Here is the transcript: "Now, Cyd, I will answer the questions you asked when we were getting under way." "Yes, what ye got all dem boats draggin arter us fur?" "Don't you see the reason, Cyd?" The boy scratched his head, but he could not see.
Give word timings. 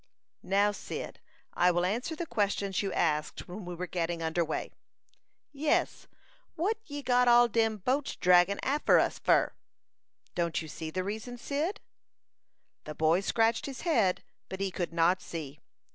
"Now, 0.41 0.71
Cyd, 0.71 1.19
I 1.53 1.69
will 1.69 1.85
answer 1.85 2.15
the 2.15 2.25
questions 2.25 2.81
you 2.81 2.91
asked 2.91 3.47
when 3.47 3.65
we 3.65 3.75
were 3.75 3.85
getting 3.85 4.23
under 4.23 4.43
way." 4.43 4.71
"Yes, 5.51 6.07
what 6.55 6.79
ye 6.87 7.03
got 7.03 7.27
all 7.27 7.47
dem 7.47 7.77
boats 7.77 8.15
draggin 8.15 8.59
arter 8.63 8.97
us 8.97 9.19
fur?" 9.19 9.53
"Don't 10.33 10.59
you 10.59 10.67
see 10.67 10.89
the 10.89 11.03
reason, 11.03 11.37
Cyd?" 11.37 11.81
The 12.85 12.95
boy 12.95 13.19
scratched 13.19 13.67
his 13.67 13.81
head, 13.81 14.23
but 14.49 14.59
he 14.59 14.71
could 14.71 14.91
not 14.91 15.21
see. 15.21 15.59